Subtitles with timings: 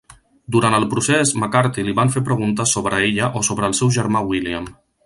[0.53, 4.27] Durant el procés McCarthy li van fer preguntes sobre ella o sobre el seu germà
[4.35, 4.73] William.